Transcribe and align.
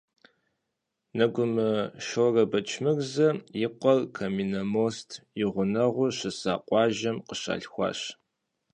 Нэгумэ 1.17 1.69
Шорэ 2.07 2.43
Бэчмырзэ 2.51 3.29
и 3.65 3.67
къуэр 3.79 3.99
Каменномост 4.15 5.09
и 5.43 5.45
гъунэгъуу 5.53 6.13
щыса 6.17 6.53
къуажэм 6.67 7.17
къыщалъхуащ. 7.27 7.99